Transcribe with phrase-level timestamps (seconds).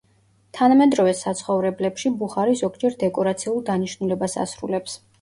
[0.59, 5.03] თანამედროვე საცხოვრებლებში ბუხარი ზოგჯერ დეკორაციულ დანიშნულებას ასრულებს.